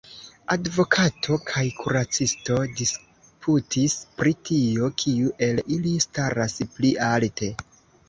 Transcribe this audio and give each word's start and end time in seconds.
Advokato 0.53 1.37
kaj 1.49 1.65
kuracisto 1.81 2.57
disputis 2.81 4.01
pri 4.19 4.35
tio, 4.51 4.93
kiu 5.05 5.33
el 5.53 5.65
ili 5.79 5.97
staras 6.09 6.61
pli 6.77 6.97
alte. 7.15 7.57